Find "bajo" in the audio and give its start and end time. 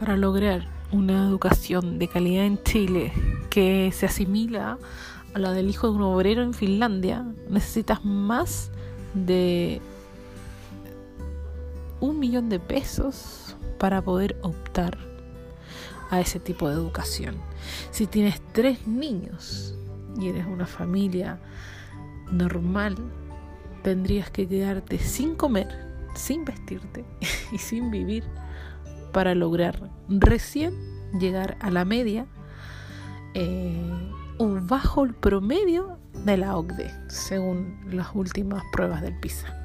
34.62-35.04